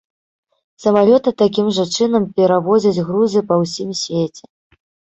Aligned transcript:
Самалёты 0.83 1.29
такім 1.43 1.69
жа 1.77 1.85
чынам 1.99 2.27
перавозяць 2.41 2.97
грузы 3.13 3.39
па 3.53 3.63
ўсім 3.65 3.89
свеце. 4.05 4.43